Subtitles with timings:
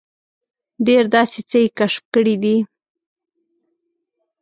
[0.87, 2.57] ډېر داسې څه یې کشف کړي دي.